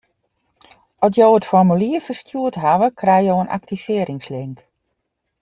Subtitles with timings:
[1.07, 4.57] At jo it formulier ferstjoerd hawwe, krijge jo in aktivearringslink.